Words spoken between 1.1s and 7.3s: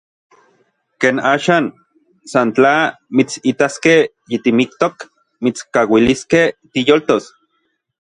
axan, san tla mitsitaskej yitimiktok mitskauiliskej tiyoltos.